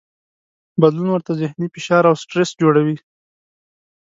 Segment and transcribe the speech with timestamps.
[0.81, 2.95] بدلون ورته ذهني فشار او سټرس جوړوي.